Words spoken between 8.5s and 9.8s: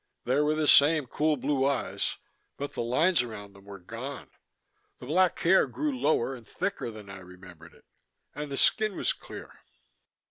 the skin was clear.